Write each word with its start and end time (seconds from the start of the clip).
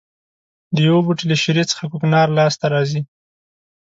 د 0.75 0.77
یوه 0.87 1.01
بوټي 1.05 1.25
له 1.31 1.35
شېرې 1.41 1.63
څخه 1.71 1.83
کوکنار 1.91 2.27
لاس 2.37 2.53
ته 2.61 2.65
راځي. 2.73 3.01